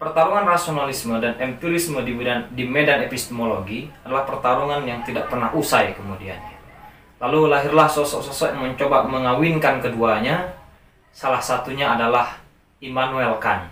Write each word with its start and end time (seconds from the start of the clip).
Pertarungan 0.00 0.48
rasionalisme 0.48 1.20
dan 1.20 1.36
empirisme 1.36 2.00
di 2.00 2.16
medan, 2.16 2.48
di 2.56 2.64
medan 2.64 3.04
epistemologi 3.04 3.84
adalah 4.00 4.24
pertarungan 4.24 4.80
yang 4.88 5.04
tidak 5.04 5.28
pernah 5.28 5.52
usai 5.52 5.92
kemudian. 5.92 6.40
Lalu 7.20 7.52
lahirlah 7.52 7.84
sosok-sosok 7.84 8.56
yang 8.56 8.72
mencoba 8.72 9.04
mengawinkan 9.04 9.76
keduanya. 9.84 10.56
Salah 11.12 11.44
satunya 11.44 11.92
adalah 11.92 12.40
Immanuel 12.80 13.36
Kant. 13.36 13.68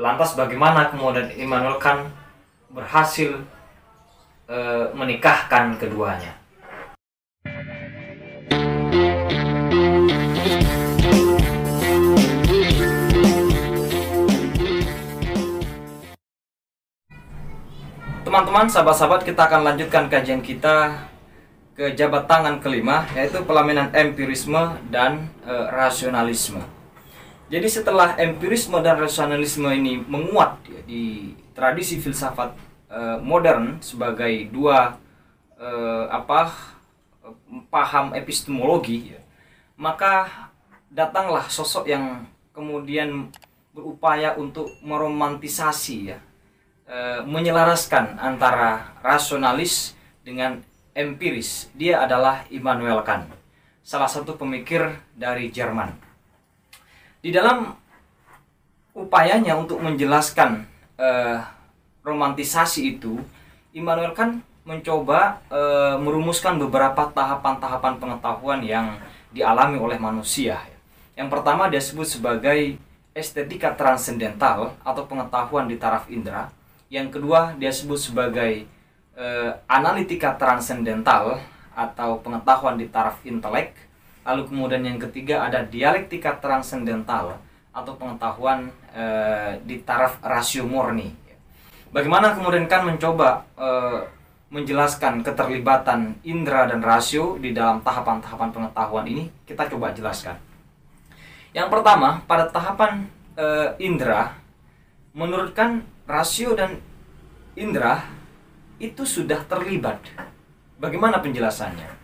Lantas 0.00 0.32
bagaimana 0.32 0.88
kemudian 0.88 1.28
Immanuel 1.36 1.76
Kant 1.76 2.08
berhasil 2.72 3.36
e, 4.48 4.58
menikahkan 4.96 5.76
keduanya? 5.76 6.32
Teman-teman, 18.38 18.70
sahabat-sahabat, 18.70 19.26
kita 19.26 19.50
akan 19.50 19.66
lanjutkan 19.66 20.06
kajian 20.06 20.38
kita 20.38 20.94
ke 21.74 21.90
jabat 21.98 22.30
tangan 22.30 22.62
kelima, 22.62 23.02
yaitu 23.18 23.42
pelaminan 23.42 23.90
empirisme 23.90 24.78
dan 24.94 25.26
e, 25.42 25.50
rasionalisme. 25.74 26.62
Jadi 27.50 27.66
setelah 27.66 28.14
empirisme 28.14 28.78
dan 28.78 28.94
rasionalisme 28.94 29.66
ini 29.74 29.98
menguat 30.06 30.62
ya, 30.70 30.78
di 30.86 31.34
tradisi 31.50 31.98
filsafat 31.98 32.54
e, 32.86 33.18
modern 33.26 33.82
sebagai 33.82 34.46
dua 34.54 35.02
e, 35.58 35.70
apa 36.06 36.54
paham 37.74 38.14
epistemologi, 38.14 39.18
ya, 39.18 39.20
maka 39.74 40.30
datanglah 40.94 41.50
sosok 41.50 41.90
yang 41.90 42.22
kemudian 42.54 43.34
berupaya 43.74 44.38
untuk 44.38 44.70
meromantisasi 44.86 46.14
ya 46.14 46.22
e, 46.88 47.22
menyelaraskan 47.28 48.16
antara 48.16 48.96
rasionalis 49.04 49.92
dengan 50.24 50.64
empiris. 50.96 51.68
Dia 51.76 52.02
adalah 52.02 52.48
Immanuel 52.48 53.04
Kant, 53.04 53.28
salah 53.84 54.08
satu 54.08 54.34
pemikir 54.34 54.98
dari 55.14 55.52
Jerman. 55.52 55.92
Di 57.20 57.30
dalam 57.30 57.76
upayanya 58.96 59.54
untuk 59.60 59.78
menjelaskan 59.84 60.64
e, 60.96 61.08
romantisasi 62.02 62.98
itu, 62.98 63.20
Immanuel 63.76 64.16
Kant 64.16 64.40
mencoba 64.64 65.44
e, 65.48 65.60
merumuskan 66.00 66.56
beberapa 66.56 67.08
tahapan-tahapan 67.12 67.94
pengetahuan 68.00 68.60
yang 68.64 68.96
dialami 69.28 69.76
oleh 69.76 70.00
manusia. 70.00 70.60
Yang 71.12 71.28
pertama 71.34 71.68
dia 71.68 71.82
sebut 71.82 72.08
sebagai 72.08 72.78
estetika 73.12 73.74
transendental 73.74 74.78
atau 74.86 75.02
pengetahuan 75.04 75.66
di 75.66 75.74
taraf 75.74 76.06
indera 76.06 76.46
yang 76.88 77.12
kedua 77.12 77.52
dia 77.60 77.68
sebut 77.68 78.00
sebagai 78.00 78.64
uh, 79.16 79.52
analitika 79.68 80.36
transendental 80.40 81.40
atau 81.76 82.18
pengetahuan 82.24 82.80
di 82.80 82.88
taraf 82.88 83.20
intelek. 83.22 83.76
Lalu 84.24 84.42
kemudian 84.48 84.84
yang 84.84 85.00
ketiga 85.00 85.46
ada 85.46 85.64
dialektika 85.64 86.36
transendental 86.36 87.40
atau 87.72 87.92
pengetahuan 87.96 88.68
uh, 88.92 89.56
di 89.62 89.80
taraf 89.84 90.20
rasio 90.24 90.66
murni. 90.66 91.14
Bagaimana 91.88 92.36
kemudian 92.36 92.68
kan 92.68 92.84
mencoba 92.84 93.48
uh, 93.56 94.04
menjelaskan 94.48 95.20
keterlibatan 95.20 96.16
indera 96.24 96.68
dan 96.68 96.80
rasio 96.80 97.36
di 97.36 97.52
dalam 97.52 97.80
tahapan-tahapan 97.84 98.48
pengetahuan 98.52 99.04
ini? 99.08 99.24
Kita 99.44 99.68
coba 99.68 99.92
jelaskan. 99.92 100.36
Yang 101.56 101.68
pertama, 101.72 102.20
pada 102.28 102.48
tahapan 102.52 103.08
uh, 103.36 103.72
indera 103.80 104.36
menurutkan 105.16 105.84
rasio 106.08 106.56
dan 106.56 106.80
indera 107.52 108.08
itu 108.80 109.04
sudah 109.04 109.44
terlibat. 109.44 110.00
Bagaimana 110.80 111.20
penjelasannya? 111.20 112.00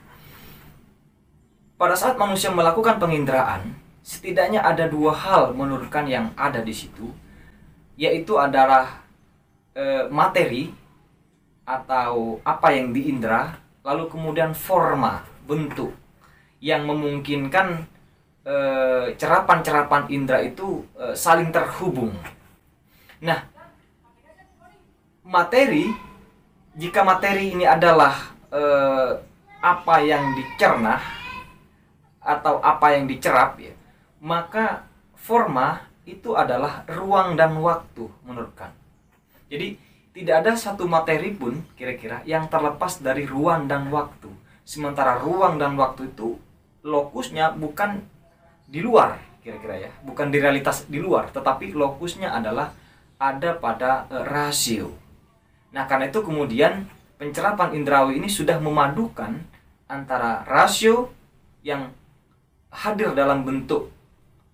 Pada 1.81 1.97
saat 1.97 2.21
manusia 2.21 2.53
melakukan 2.53 3.01
penginderaan, 3.01 3.73
setidaknya 4.05 4.61
ada 4.61 4.85
dua 4.87 5.17
hal 5.17 5.57
menurutkan 5.57 6.05
yang 6.05 6.31
ada 6.37 6.61
di 6.61 6.71
situ, 6.77 7.09
yaitu 7.97 8.37
adalah 8.37 9.03
e, 9.73 10.07
materi 10.13 10.71
atau 11.65 12.39
apa 12.45 12.77
yang 12.77 12.93
diindra, 12.93 13.57
lalu 13.81 14.13
kemudian 14.13 14.53
forma, 14.53 15.25
bentuk 15.49 15.97
yang 16.61 16.89
memungkinkan 16.89 17.85
eh, 18.45 19.13
cerapan-cerapan 19.21 20.09
indera 20.09 20.41
itu 20.41 20.81
e, 20.97 21.13
saling 21.13 21.53
terhubung. 21.53 22.13
Nah, 23.21 23.54
materi 25.25 25.89
jika 26.77 27.01
materi 27.03 27.57
ini 27.57 27.65
adalah 27.65 28.15
eh, 28.53 29.13
apa 29.65 29.97
yang 30.05 30.37
dicerna 30.37 31.01
atau 32.21 32.61
apa 32.61 32.97
yang 32.97 33.09
dicerap 33.09 33.57
ya 33.61 33.73
maka 34.25 34.89
forma 35.17 35.85
itu 36.05 36.37
adalah 36.37 36.85
ruang 36.89 37.37
dan 37.37 37.57
waktu 37.61 38.09
menurut 38.25 38.53
Kant. 38.57 38.73
Jadi 39.49 39.77
tidak 40.13 40.45
ada 40.45 40.53
satu 40.57 40.85
materi 40.85 41.33
pun 41.33 41.65
kira-kira 41.77 42.21
yang 42.29 42.49
terlepas 42.49 43.01
dari 43.01 43.25
ruang 43.25 43.69
dan 43.69 43.89
waktu. 43.89 44.29
Sementara 44.65 45.21
ruang 45.21 45.61
dan 45.61 45.77
waktu 45.77 46.13
itu 46.13 46.41
lokusnya 46.85 47.57
bukan 47.57 48.05
di 48.69 48.81
luar 48.81 49.21
kira-kira 49.45 49.77
ya, 49.77 49.93
bukan 50.01 50.33
di 50.33 50.41
realitas 50.41 50.89
di 50.89 50.97
luar, 51.05 51.29
tetapi 51.29 51.77
lokusnya 51.77 52.33
adalah 52.33 52.73
ada 53.21 53.53
pada 53.53 54.09
e, 54.09 54.17
rasio. 54.25 54.89
Nah, 55.75 55.91
karena 55.91 56.07
itu 56.07 56.23
kemudian 56.23 56.87
pencerapan 57.19 57.75
indrawi 57.75 58.23
ini 58.23 58.31
sudah 58.31 58.63
memadukan 58.63 59.43
antara 59.91 60.47
rasio 60.47 61.11
yang 61.67 61.91
hadir 62.71 63.11
dalam 63.19 63.43
bentuk 63.43 63.91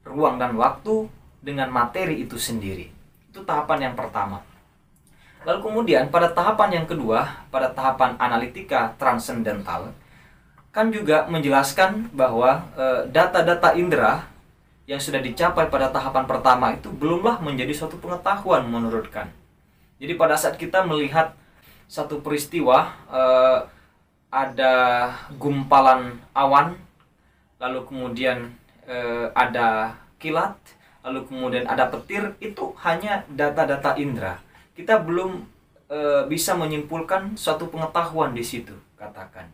ruang 0.09 0.41
dan 0.41 0.57
waktu 0.57 1.13
dengan 1.45 1.69
materi 1.69 2.25
itu 2.25 2.41
sendiri. 2.41 2.89
Itu 3.29 3.45
tahapan 3.45 3.93
yang 3.93 3.95
pertama. 4.01 4.41
Lalu 5.45 5.61
kemudian 5.61 6.09
pada 6.09 6.33
tahapan 6.33 6.81
yang 6.81 6.87
kedua, 6.89 7.45
pada 7.53 7.69
tahapan 7.69 8.17
analitika 8.17 8.97
transendental, 8.97 9.93
kan 10.73 10.89
juga 10.89 11.29
menjelaskan 11.29 12.13
bahwa 12.17 12.65
eh, 12.77 13.01
data-data 13.09 13.73
e, 13.73 13.81
indera 13.81 14.25
yang 14.85 15.01
sudah 15.01 15.21
dicapai 15.21 15.69
pada 15.69 15.89
tahapan 15.89 16.25
pertama 16.29 16.77
itu 16.77 16.93
belumlah 16.93 17.41
menjadi 17.41 17.73
suatu 17.73 17.97
pengetahuan 17.97 18.69
menurutkan 18.69 19.33
jadi 20.01 20.17
pada 20.17 20.33
saat 20.41 20.57
kita 20.57 20.81
melihat 20.89 21.37
satu 21.85 22.25
peristiwa 22.25 22.97
eh, 23.13 23.61
ada 24.33 24.75
gumpalan 25.37 26.17
awan, 26.33 26.81
lalu 27.61 27.85
kemudian 27.85 28.49
eh, 28.89 29.29
ada 29.37 30.01
kilat, 30.17 30.57
lalu 31.05 31.29
kemudian 31.29 31.69
ada 31.69 31.93
petir, 31.93 32.33
itu 32.41 32.73
hanya 32.81 33.29
data-data 33.29 34.01
indera. 34.01 34.41
Kita 34.73 34.97
belum 35.05 35.45
eh, 35.93 36.25
bisa 36.33 36.57
menyimpulkan 36.57 37.37
suatu 37.37 37.69
pengetahuan 37.69 38.33
di 38.33 38.41
situ, 38.41 38.73
katakan. 38.97 39.53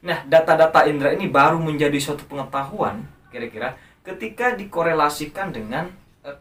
Nah, 0.00 0.24
data-data 0.24 0.88
indera 0.88 1.12
ini 1.12 1.28
baru 1.28 1.60
menjadi 1.60 2.00
suatu 2.00 2.24
pengetahuan, 2.24 3.04
kira-kira, 3.28 3.76
ketika 4.00 4.56
dikorelasikan 4.56 5.52
dengan 5.52 5.92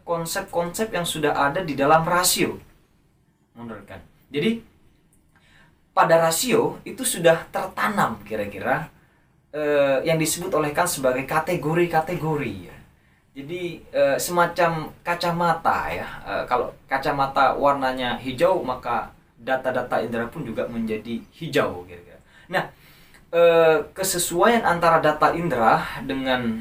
konsep-konsep 0.01 0.89
yang 0.93 1.05
sudah 1.05 1.33
ada 1.33 1.61
di 1.61 1.77
dalam 1.77 2.01
rasio 2.01 2.57
menurut 3.55 3.87
kan 3.87 4.03
jadi 4.29 4.61
pada 5.95 6.19
rasio 6.19 6.83
itu 6.83 7.07
sudah 7.07 7.47
tertanam 7.55 8.19
kira-kira 8.27 8.91
eh, 9.55 10.03
yang 10.03 10.19
disebut 10.19 10.51
oleh 10.51 10.75
kan 10.75 10.83
sebagai 10.83 11.23
kategori-kategori 11.23 12.55
ya. 12.67 12.77
Jadi 13.35 13.79
eh, 13.95 14.17
semacam 14.19 14.91
kacamata 14.99 15.87
ya. 15.87 16.07
Eh, 16.27 16.43
kalau 16.51 16.75
kacamata 16.91 17.55
warnanya 17.55 18.19
hijau 18.19 18.59
maka 18.59 19.15
data-data 19.39 20.03
indera 20.03 20.27
pun 20.27 20.43
juga 20.43 20.67
menjadi 20.67 21.23
hijau 21.31 21.87
kira-kira. 21.87 22.19
Nah 22.51 22.67
eh, 23.31 23.77
kesesuaian 23.95 24.67
antara 24.67 24.99
data 24.99 25.31
indera 25.31 25.79
dengan 26.03 26.59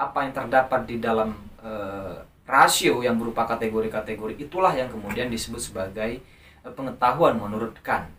apa 0.00 0.24
yang 0.24 0.32
terdapat 0.32 0.88
di 0.88 0.96
dalam 0.96 1.36
eh, 1.60 2.16
rasio 2.50 2.98
yang 3.06 3.14
berupa 3.14 3.46
kategori-kategori 3.46 4.42
itulah 4.42 4.74
yang 4.74 4.90
kemudian 4.90 5.30
disebut 5.30 5.62
sebagai 5.62 6.18
eh, 6.66 6.72
pengetahuan 6.74 7.38
menurut 7.38 7.78
Kant. 7.86 8.10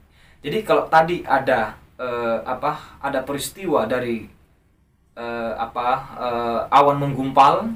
Jadi 0.42 0.64
kalau 0.64 0.88
tadi 0.88 1.22
ada 1.28 1.76
eh, 2.00 2.40
apa 2.48 2.98
ada 3.04 3.22
peristiwa 3.28 3.84
dari 3.86 4.26
eh, 5.20 5.54
apa 5.60 5.88
eh, 6.18 6.62
awan 6.72 6.98
menggumpal, 7.04 7.76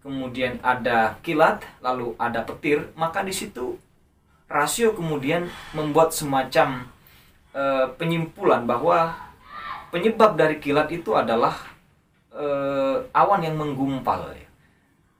kemudian 0.00 0.56
ada 0.64 1.20
kilat, 1.20 1.60
lalu 1.84 2.16
ada 2.16 2.40
petir, 2.48 2.88
maka 2.96 3.20
di 3.20 3.36
situ 3.36 3.76
rasio 4.50 4.98
kemudian 4.98 5.46
membuat 5.70 6.10
semacam 6.10 6.90
eh, 7.54 7.86
penyimpulan 7.94 8.66
bahwa 8.66 9.14
penyebab 9.94 10.34
dari 10.34 10.58
kilat 10.58 10.90
itu 10.90 11.14
adalah 11.14 11.54
eh, 12.34 12.98
awan 13.14 13.46
yang 13.46 13.54
menggumpal 13.54 14.34
ya 14.34 14.49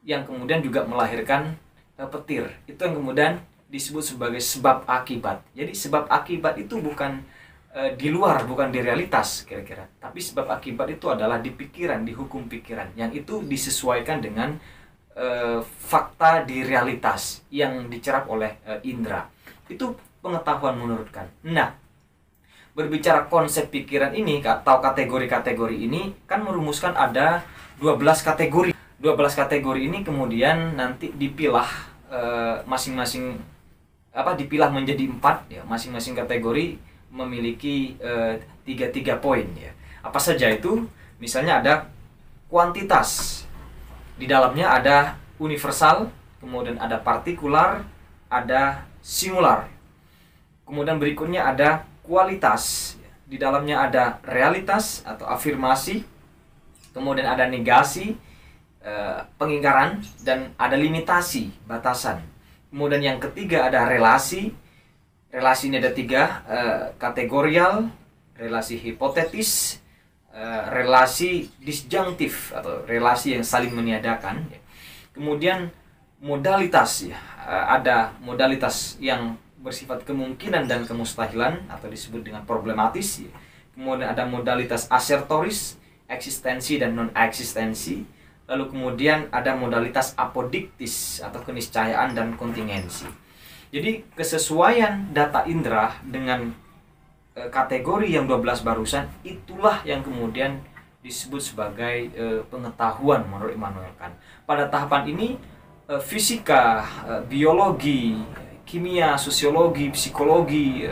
yang 0.05 0.25
kemudian 0.25 0.61
juga 0.61 0.85
melahirkan 0.85 1.55
eh, 1.97 2.09
petir. 2.09 2.49
Itu 2.65 2.79
yang 2.85 2.95
kemudian 2.97 3.41
disebut 3.71 4.03
sebagai 4.03 4.41
sebab 4.43 4.83
akibat. 4.85 5.41
Jadi 5.55 5.71
sebab 5.71 6.11
akibat 6.11 6.59
itu 6.59 6.81
bukan 6.81 7.23
eh, 7.71 7.95
di 7.95 8.11
luar 8.11 8.43
bukan 8.43 8.69
di 8.69 8.83
realitas 8.83 9.47
kira-kira. 9.47 9.87
Tapi 10.01 10.19
sebab 10.19 10.49
akibat 10.51 10.91
itu 10.91 11.07
adalah 11.07 11.39
di 11.39 11.53
pikiran 11.53 12.03
di 12.03 12.11
hukum 12.11 12.51
pikiran. 12.51 12.93
Yang 12.99 13.25
itu 13.25 13.33
disesuaikan 13.45 14.19
dengan 14.19 14.59
eh, 15.15 15.59
fakta 15.63 16.43
di 16.43 16.65
realitas 16.67 17.45
yang 17.53 17.87
dicerap 17.87 18.27
oleh 18.27 18.59
eh, 18.67 18.79
indera. 18.83 19.29
Itu 19.71 19.95
pengetahuan 20.21 20.77
menurutkan 20.77 21.25
nah 21.41 21.73
berbicara 22.71 23.27
konsep 23.27 23.67
pikiran 23.67 24.15
ini 24.15 24.39
atau 24.39 24.79
kategori-kategori 24.79 25.75
ini 25.75 26.15
kan 26.23 26.39
merumuskan 26.45 26.95
ada 26.95 27.43
12 27.83 27.99
kategori. 28.23 28.71
12 29.01 29.17
kategori 29.33 29.81
ini 29.89 30.05
kemudian 30.05 30.77
nanti 30.77 31.09
dipilah 31.09 31.67
eh, 32.13 32.55
masing-masing 32.69 33.41
apa 34.13 34.37
dipilah 34.37 34.69
menjadi 34.69 35.09
empat 35.09 35.49
ya 35.49 35.65
masing-masing 35.65 36.13
kategori 36.13 36.77
memiliki 37.09 37.97
eh, 37.97 38.39
tiga 38.63 38.87
tiga 38.93 39.17
poin 39.17 39.43
ya. 39.57 39.73
Apa 40.05 40.21
saja 40.21 40.47
itu? 40.47 40.85
Misalnya 41.17 41.59
ada 41.59 41.73
kuantitas. 42.47 43.43
Di 44.21 44.29
dalamnya 44.29 44.69
ada 44.69 45.17
universal 45.41 46.13
kemudian 46.37 46.77
ada 46.77 47.01
partikular 47.01 47.81
ada 48.31 48.87
singular. 49.03 49.67
Kemudian 50.63 51.01
berikutnya 51.01 51.51
ada 51.51 51.83
kualitas. 52.05 52.95
Di 53.27 53.35
dalamnya 53.35 53.83
ada 53.89 54.23
realitas 54.23 55.03
atau 55.03 55.27
afirmasi. 55.27 56.07
Kemudian 56.95 57.27
ada 57.27 57.47
negasi 57.47 58.15
eh, 58.83 59.19
pengingkaran 59.37 60.01
dan 60.25 60.53
ada 60.57 60.75
limitasi 60.75 61.49
batasan 61.65 62.21
kemudian 62.69 63.01
yang 63.01 63.19
ketiga 63.21 63.69
ada 63.69 63.87
relasi 63.87 64.53
relasi 65.31 65.71
ini 65.71 65.79
ada 65.79 65.91
tiga 65.93 66.43
eh, 66.49 66.83
kategorial 66.97 67.89
relasi 68.35 68.77
hipotetis 68.77 69.81
eh, 70.33 70.63
relasi 70.73 71.49
disjunktif 71.61 72.51
atau 72.51 72.83
relasi 72.85 73.37
yang 73.37 73.45
saling 73.45 73.71
meniadakan 73.71 74.45
kemudian 75.15 75.71
modalitas 76.21 77.09
ya 77.09 77.17
ada 77.49 78.13
modalitas 78.21 79.01
yang 79.01 79.33
bersifat 79.61 80.01
kemungkinan 80.03 80.65
dan 80.65 80.89
kemustahilan 80.89 81.69
atau 81.69 81.87
disebut 81.87 82.25
dengan 82.25 82.43
problematis. 82.43 83.21
Kemudian 83.77 84.09
ada 84.09 84.25
modalitas 84.25 84.89
asertoris, 84.89 85.77
eksistensi 86.09 86.81
dan 86.81 86.97
non-eksistensi. 86.97 88.03
Lalu 88.51 88.67
kemudian 88.67 89.31
ada 89.31 89.55
modalitas 89.55 90.11
apodiktis 90.19 91.23
atau 91.23 91.39
keniscayaan 91.39 92.11
dan 92.11 92.35
kontingensi. 92.35 93.07
Jadi 93.71 94.03
kesesuaian 94.11 95.07
data 95.15 95.47
indera 95.47 95.95
dengan 96.03 96.51
e, 97.31 97.47
kategori 97.47 98.11
yang 98.11 98.27
12 98.27 98.67
barusan 98.67 99.07
itulah 99.23 99.79
yang 99.87 100.03
kemudian 100.03 100.59
disebut 100.99 101.39
sebagai 101.39 102.11
e, 102.11 102.43
pengetahuan 102.51 103.23
menurut 103.23 103.55
Immanuel 103.55 103.95
Kant. 103.95 104.11
Pada 104.43 104.67
tahapan 104.67 105.15
ini 105.15 105.39
e, 105.87 105.93
fisika, 106.03 106.83
e, 107.07 107.11
biologi, 107.31 108.19
kimia, 108.67 109.15
sosiologi, 109.15 109.87
psikologi 109.95 110.91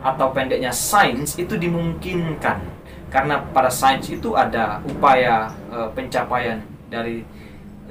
atau 0.00 0.32
pendeknya 0.32 0.72
sains 0.72 1.36
itu 1.36 1.56
dimungkinkan 1.60 2.60
karena 3.08 3.40
pada 3.54 3.68
sains 3.68 4.08
itu 4.08 4.32
ada 4.32 4.80
upaya 4.88 5.52
e, 5.68 5.92
pencapaian 5.92 6.64
dari 6.88 7.24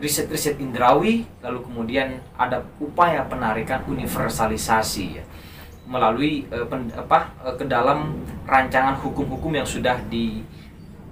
riset-riset 0.01 0.59
indrawi 0.59 1.23
lalu 1.39 1.63
kemudian 1.63 2.19
ada 2.35 2.65
upaya 2.81 3.23
penarikan 3.29 3.85
universalisasi 3.87 5.21
ya, 5.21 5.23
melalui 5.85 6.49
e, 6.49 6.57
pen, 6.67 6.89
apa 6.91 7.31
e, 7.45 7.47
ke 7.55 7.65
dalam 7.69 8.19
rancangan 8.43 8.97
hukum-hukum 8.99 9.53
yang 9.53 9.67
sudah 9.67 9.95
di 10.09 10.41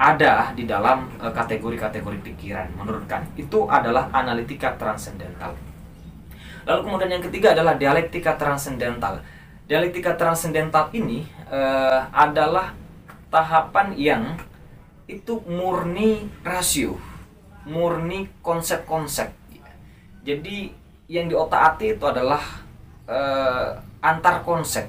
ada 0.02 0.50
di 0.58 0.66
dalam 0.66 1.14
kategori-kategori 1.22 2.20
pikiran. 2.26 2.74
Menurut 2.74 3.06
kan 3.06 3.22
itu 3.38 3.70
adalah 3.70 4.10
analitika 4.10 4.74
transendental. 4.74 5.54
Lalu 6.66 6.80
kemudian 6.90 7.12
yang 7.14 7.24
ketiga 7.30 7.54
adalah 7.54 7.78
dialektika 7.78 8.34
transendental. 8.34 9.22
Dialektika 9.70 10.18
transendental 10.18 10.90
ini 10.98 11.22
adalah 12.10 12.74
tahapan 13.30 13.94
yang 13.94 14.24
itu 15.06 15.38
murni 15.46 16.34
rasio, 16.42 16.98
murni 17.68 18.30
konsep-konsep. 18.42 19.34
Jadi 20.22 20.72
yang 21.12 21.28
di 21.28 21.36
otak 21.36 21.76
ati 21.76 21.98
itu 21.98 22.06
adalah 22.08 22.42
uh, 23.10 23.78
antar 24.02 24.46
konsep. 24.46 24.88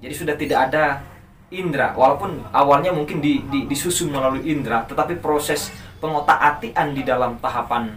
Jadi 0.00 0.14
sudah 0.14 0.36
tidak 0.36 0.70
ada 0.70 1.00
indera, 1.48 1.94
walaupun 1.94 2.44
awalnya 2.50 2.90
mungkin 2.90 3.22
di, 3.22 3.40
di, 3.48 3.64
disusun 3.64 4.10
melalui 4.10 4.44
indera, 4.48 4.84
tetapi 4.84 5.20
proses 5.22 5.70
pengotak-atian 6.02 6.92
di 6.92 7.02
dalam 7.06 7.40
tahapan 7.40 7.94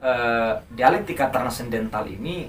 uh, 0.00 0.62
dialektika 0.72 1.28
transendental 1.28 2.06
ini 2.06 2.48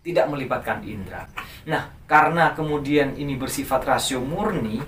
tidak 0.00 0.28
melibatkan 0.32 0.80
indera. 0.84 1.28
Nah, 1.68 1.92
karena 2.08 2.52
kemudian 2.56 3.16
ini 3.16 3.36
bersifat 3.36 3.84
rasio 3.84 4.20
murni, 4.20 4.80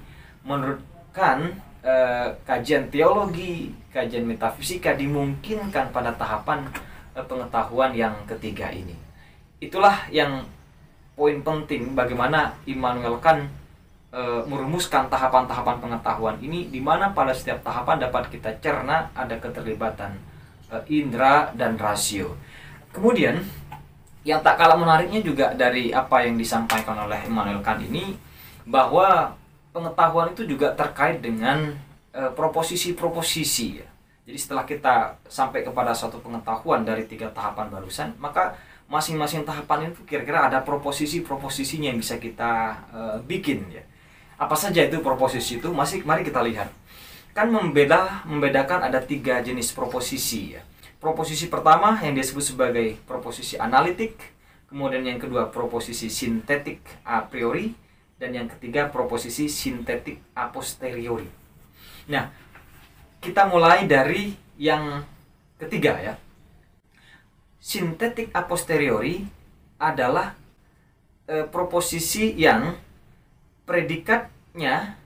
menurut 0.44 0.80
Kant 1.12 1.52
eh, 1.82 2.28
kajian 2.46 2.88
teologi, 2.88 3.74
kajian 3.90 4.24
metafisika 4.24 4.94
dimungkinkan 4.94 5.90
pada 5.90 6.14
tahapan 6.14 6.66
eh, 7.14 7.24
pengetahuan 7.26 7.92
yang 7.92 8.14
ketiga 8.24 8.70
ini. 8.70 8.94
Itulah 9.58 10.06
yang 10.10 10.46
poin 11.14 11.38
penting 11.42 11.92
bagaimana 11.92 12.54
Immanuel 12.64 13.18
Kant 13.18 13.46
eh, 14.14 14.42
merumuskan 14.46 15.10
tahapan-tahapan 15.10 15.76
pengetahuan 15.82 16.36
ini 16.40 16.70
di 16.70 16.78
mana 16.78 17.10
pada 17.10 17.34
setiap 17.34 17.60
tahapan 17.66 18.02
dapat 18.08 18.30
kita 18.30 18.54
cerna 18.62 19.10
ada 19.12 19.36
keterlibatan 19.36 20.16
indera 20.88 21.52
dan 21.52 21.76
rasio. 21.76 22.32
Kemudian 22.96 23.44
yang 24.24 24.40
tak 24.40 24.56
kalah 24.56 24.78
menariknya 24.78 25.20
juga 25.20 25.50
dari 25.52 25.90
apa 25.90 26.22
yang 26.22 26.38
disampaikan 26.38 26.94
oleh 26.94 27.20
Immanuel 27.26 27.60
Kant 27.60 27.82
ini 27.82 28.14
bahwa 28.62 29.34
pengetahuan 29.72 30.36
itu 30.36 30.44
juga 30.44 30.76
terkait 30.76 31.18
dengan 31.24 31.74
e, 32.12 32.22
proposisi-proposisi 32.32 33.66
ya. 33.80 33.88
Jadi 34.22 34.38
setelah 34.38 34.64
kita 34.68 35.18
sampai 35.26 35.66
kepada 35.66 35.90
suatu 35.90 36.22
pengetahuan 36.22 36.86
dari 36.86 37.08
tiga 37.10 37.32
tahapan 37.34 37.66
barusan, 37.72 38.14
maka 38.22 38.54
masing-masing 38.86 39.42
tahapan 39.42 39.90
itu 39.90 40.06
kira-kira 40.06 40.46
ada 40.46 40.62
proposisi-proposisinya 40.62 41.90
yang 41.90 41.98
bisa 41.98 42.20
kita 42.20 42.78
e, 42.92 43.00
bikin 43.26 43.66
ya. 43.72 43.84
Apa 44.38 44.54
saja 44.54 44.84
itu 44.84 45.02
proposisi 45.02 45.58
itu? 45.58 45.72
Masih 45.74 46.06
mari 46.06 46.22
kita 46.22 46.44
lihat. 46.44 46.70
Kan 47.32 47.48
membeda 47.48 48.22
membedakan 48.28 48.84
ada 48.86 49.00
tiga 49.00 49.40
jenis 49.40 49.72
proposisi 49.72 50.60
ya 50.60 50.62
proposisi 51.02 51.50
pertama 51.50 51.98
yang 51.98 52.14
disebut 52.14 52.54
sebagai 52.54 52.94
proposisi 53.02 53.58
analitik, 53.58 54.14
kemudian 54.70 55.02
yang 55.02 55.18
kedua 55.18 55.50
proposisi 55.50 56.06
sintetik 56.06 56.78
a 57.02 57.26
priori, 57.26 57.74
dan 58.22 58.30
yang 58.38 58.46
ketiga 58.46 58.86
proposisi 58.86 59.50
sintetik 59.50 60.22
a 60.38 60.46
posteriori. 60.46 61.26
Nah, 62.06 62.30
kita 63.18 63.50
mulai 63.50 63.90
dari 63.90 64.30
yang 64.62 65.02
ketiga 65.58 65.98
ya. 65.98 66.14
Sintetik 67.58 68.30
a 68.30 68.46
posteriori 68.46 69.26
adalah 69.82 70.38
e, 71.26 71.42
proposisi 71.50 72.38
yang 72.38 72.78
predikatnya 73.66 75.02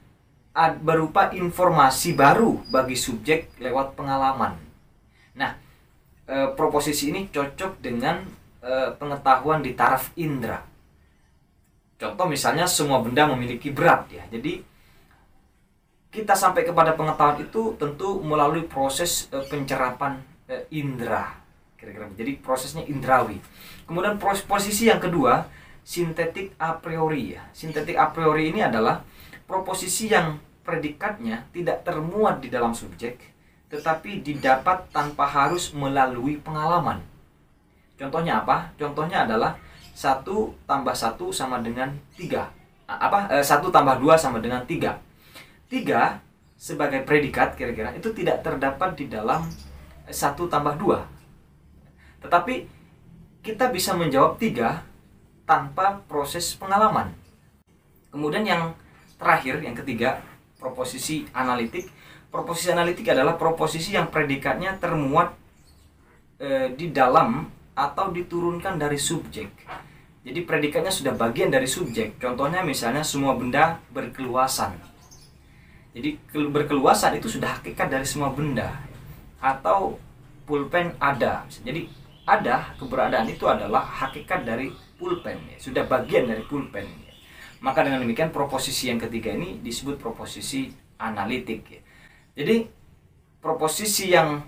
berupa 0.84 1.32
informasi 1.32 2.12
baru 2.12 2.60
bagi 2.68 3.00
subjek 3.00 3.56
lewat 3.56 3.96
pengalaman. 3.96 4.60
Nah, 5.40 5.56
e, 6.28 6.52
proposisi 6.52 7.08
ini 7.08 7.32
cocok 7.32 7.80
dengan 7.80 8.28
e, 8.60 8.92
pengetahuan 9.00 9.64
di 9.64 9.72
taraf 9.72 10.12
indera. 10.20 10.75
Contoh 11.96 12.26
misalnya 12.28 12.68
semua 12.68 13.00
benda 13.00 13.24
memiliki 13.24 13.72
berat 13.72 14.08
ya. 14.12 14.24
Jadi 14.28 14.60
kita 16.12 16.36
sampai 16.36 16.64
kepada 16.64 16.96
pengetahuan 16.96 17.40
itu 17.40 17.76
tentu 17.76 18.20
melalui 18.20 18.64
proses 18.68 19.28
e, 19.32 19.40
pencerapan 19.48 20.20
e, 20.48 20.68
indera. 20.76 21.36
Kira-kira. 21.76 22.08
Jadi 22.16 22.40
prosesnya 22.40 22.84
indrawi. 22.84 23.40
Kemudian 23.88 24.16
posisi 24.20 24.88
yang 24.88 25.00
kedua 25.00 25.48
sintetik 25.84 26.56
a 26.60 26.76
priori 26.76 27.36
ya. 27.36 27.44
Sintetik 27.52 27.96
a 27.96 28.12
priori 28.12 28.52
ini 28.52 28.64
adalah 28.64 29.00
proposisi 29.44 30.08
yang 30.12 30.40
predikatnya 30.64 31.48
tidak 31.52 31.84
termuat 31.84 32.42
di 32.42 32.48
dalam 32.50 32.74
subjek 32.74 33.36
tetapi 33.66 34.22
didapat 34.22 34.86
tanpa 34.94 35.26
harus 35.26 35.74
melalui 35.74 36.38
pengalaman. 36.38 37.02
Contohnya 37.98 38.44
apa? 38.44 38.70
Contohnya 38.78 39.26
adalah 39.26 39.58
satu 39.96 40.52
tambah 40.68 40.92
satu 40.92 41.32
sama 41.32 41.64
dengan 41.64 41.88
tiga. 42.12 42.52
Apa? 42.84 43.32
E, 43.32 43.40
satu 43.40 43.72
tambah 43.72 43.96
dua 43.96 44.20
sama 44.20 44.44
dengan 44.44 44.60
tiga. 44.68 45.00
Tiga 45.72 46.20
sebagai 46.60 47.00
predikat 47.08 47.56
kira-kira 47.56 47.96
itu 47.96 48.12
tidak 48.12 48.44
terdapat 48.44 48.92
di 48.92 49.08
dalam 49.08 49.48
satu 50.12 50.52
tambah 50.52 50.76
dua. 50.76 51.08
Tetapi 52.20 52.68
kita 53.40 53.72
bisa 53.72 53.96
menjawab 53.96 54.36
tiga 54.36 54.84
tanpa 55.48 56.04
proses 56.04 56.52
pengalaman. 56.52 57.16
Kemudian 58.12 58.44
yang 58.44 58.62
terakhir, 59.16 59.64
yang 59.64 59.72
ketiga, 59.72 60.20
proposisi 60.60 61.24
analitik. 61.32 61.88
Proposisi 62.28 62.68
analitik 62.68 63.08
adalah 63.08 63.40
proposisi 63.40 63.96
yang 63.96 64.12
predikatnya 64.12 64.76
termuat 64.76 65.32
e, 66.36 66.74
di 66.76 66.92
dalam 66.92 67.48
atau 67.76 68.08
diturunkan 68.10 68.80
dari 68.80 68.96
subjek. 68.96 69.52
Jadi 70.26 70.40
predikatnya 70.42 70.90
sudah 70.90 71.14
bagian 71.14 71.52
dari 71.52 71.68
subjek. 71.68 72.18
Contohnya 72.18 72.64
misalnya 72.64 73.04
semua 73.06 73.36
benda 73.38 73.78
berkeluasan. 73.94 74.74
Jadi 75.94 76.18
berkeluasan 76.32 77.20
itu 77.20 77.30
sudah 77.30 77.60
hakikat 77.60 77.92
dari 77.92 78.08
semua 78.08 78.34
benda. 78.34 78.74
Atau 79.38 80.02
pulpen 80.48 80.96
ada. 80.98 81.46
Jadi 81.62 81.86
ada 82.26 82.74
keberadaan 82.74 83.30
itu 83.30 83.46
adalah 83.46 83.86
hakikat 83.86 84.42
dari 84.42 84.74
pulpen 84.98 85.38
sudah 85.60 85.84
bagian 85.86 86.26
dari 86.26 86.42
pulpen 86.42 86.84
maka 87.62 87.86
dengan 87.86 88.02
demikian 88.02 88.34
proposisi 88.34 88.90
yang 88.90 89.00
ketiga 89.00 89.32
ini 89.32 89.62
disebut 89.62 90.00
proposisi 90.00 90.72
analitik 90.98 91.80
jadi 92.34 92.66
proposisi 93.38 94.12
yang 94.12 94.42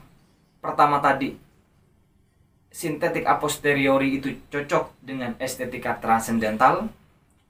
pertama 0.59 0.99
tadi 0.99 1.37
sintetik 2.79 3.27
a 3.27 3.43
posteriori 3.43 4.23
itu 4.23 4.39
cocok 4.47 5.03
dengan 5.03 5.35
estetika 5.43 5.99
transendental 5.99 6.87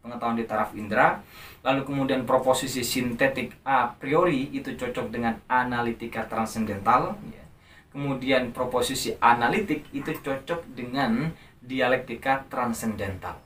pengetahuan 0.00 0.40
di 0.40 0.48
taraf 0.48 0.72
indera 0.72 1.20
lalu 1.60 1.84
kemudian 1.84 2.24
proposisi 2.24 2.80
sintetik 2.80 3.60
a 3.68 3.92
priori 3.92 4.48
itu 4.56 4.72
cocok 4.72 5.12
dengan 5.12 5.36
analitika 5.52 6.24
transendental 6.24 7.20
ya 7.28 7.44
kemudian 7.92 8.54
proposisi 8.54 9.16
analitik 9.18 9.88
itu 9.90 10.12
cocok 10.22 10.64
dengan 10.76 11.32
dialektika 11.58 12.46
transendental. 12.46 13.36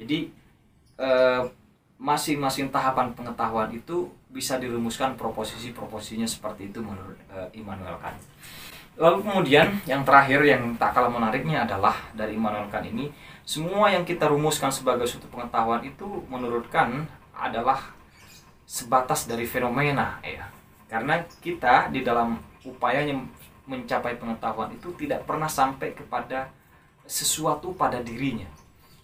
Jadi 0.00 0.34
eh, 0.98 1.42
masing-masing 2.00 2.74
tahapan 2.74 3.14
pengetahuan 3.14 3.70
itu 3.70 4.10
bisa 4.34 4.58
dirumuskan 4.58 5.14
proposisi-proposisinya 5.14 6.26
seperti 6.26 6.74
itu 6.74 6.82
menurut 6.82 7.16
eh, 7.30 7.48
Immanuel 7.54 7.94
Kant. 8.02 8.18
Lalu 8.94 9.26
kemudian 9.26 9.82
yang 9.90 10.06
terakhir 10.06 10.46
yang 10.46 10.78
tak 10.78 10.94
kalah 10.94 11.10
menariknya 11.10 11.66
adalah 11.66 11.98
dari 12.14 12.38
Immanuel 12.38 12.70
Kant 12.70 12.86
ini 12.86 13.10
semua 13.42 13.90
yang 13.90 14.06
kita 14.06 14.30
rumuskan 14.30 14.70
sebagai 14.70 15.04
suatu 15.10 15.26
pengetahuan 15.26 15.82
itu 15.82 16.06
menurut 16.30 16.70
Kant 16.70 17.10
adalah 17.34 17.90
sebatas 18.62 19.26
dari 19.26 19.50
fenomena 19.50 20.22
ya. 20.22 20.46
Karena 20.86 21.26
kita 21.42 21.90
di 21.90 22.06
dalam 22.06 22.38
upayanya 22.62 23.18
mencapai 23.66 24.14
pengetahuan 24.14 24.70
itu 24.70 24.94
tidak 24.94 25.26
pernah 25.26 25.50
sampai 25.50 25.90
kepada 25.90 26.54
sesuatu 27.04 27.74
pada 27.74 27.98
dirinya 27.98 28.48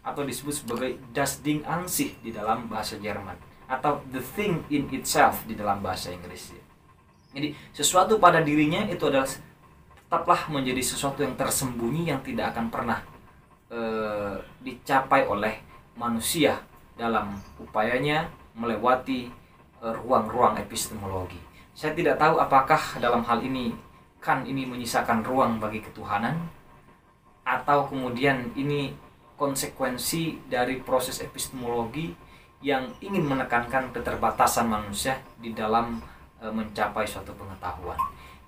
atau 0.01 0.25
disebut 0.25 0.55
sebagai 0.65 0.91
das 1.13 1.43
Ding 1.45 1.61
an 1.67 1.85
sich 1.91 2.17
di 2.25 2.33
dalam 2.33 2.71
bahasa 2.71 2.97
Jerman 2.97 3.37
atau 3.69 4.01
the 4.15 4.23
thing 4.23 4.63
in 4.73 4.89
itself 4.95 5.45
di 5.45 5.59
dalam 5.59 5.83
bahasa 5.83 6.15
Inggris. 6.15 6.55
Jadi 7.31 7.55
sesuatu 7.71 8.19
pada 8.19 8.43
dirinya 8.43 8.87
itu 8.91 9.07
adalah 9.07 9.29
tetaplah 10.11 10.51
menjadi 10.51 10.83
sesuatu 10.83 11.23
yang 11.23 11.39
tersembunyi 11.39 12.11
yang 12.11 12.19
tidak 12.27 12.51
akan 12.51 12.67
pernah 12.67 12.99
e, 13.71 13.79
dicapai 14.59 15.23
oleh 15.23 15.63
manusia 15.95 16.59
dalam 16.99 17.39
upayanya 17.63 18.27
melewati 18.59 19.31
eh, 19.79 19.95
ruang-ruang 20.03 20.59
epistemologi. 20.59 21.39
Saya 21.79 21.95
tidak 21.95 22.19
tahu 22.19 22.43
apakah 22.43 22.99
dalam 22.99 23.23
hal 23.23 23.39
ini 23.47 23.71
kan 24.19 24.43
ini 24.43 24.67
menyisakan 24.67 25.23
ruang 25.23 25.63
bagi 25.63 25.79
ketuhanan 25.81 26.51
atau 27.47 27.87
kemudian 27.87 28.51
ini 28.59 28.93
konsekuensi 29.39 30.51
dari 30.51 30.83
proses 30.83 31.23
epistemologi 31.25 32.13
yang 32.61 32.93
ingin 33.01 33.25
menekankan 33.25 33.95
keterbatasan 33.95 34.67
manusia 34.67 35.23
di 35.39 35.55
dalam 35.55 36.03
e, 36.43 36.51
mencapai 36.51 37.07
suatu 37.07 37.31
pengetahuan. 37.39 37.97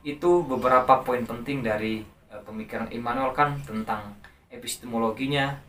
Itu 0.02 0.42
beberapa 0.42 1.06
poin 1.06 1.22
penting 1.22 1.62
dari 1.62 2.02
e, 2.02 2.34
pemikiran 2.42 2.90
Immanuel 2.90 3.30
Kant 3.30 3.62
tentang 3.62 4.18
epistemologinya 4.50 5.62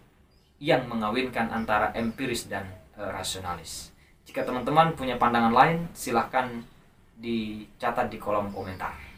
yang 0.57 0.89
mengawinkan 0.89 1.53
antara 1.53 1.93
empiris 1.93 2.49
dan 2.49 2.65
e, 2.97 3.01
rasionalis. 3.05 3.93
Jika 4.25 4.41
teman-teman 4.41 4.97
punya 4.97 5.21
pandangan 5.21 5.53
lain, 5.53 5.85
silahkan 5.93 6.49
dicatat 7.21 8.09
di 8.09 8.17
kolom 8.17 8.49
komentar. 8.49 9.12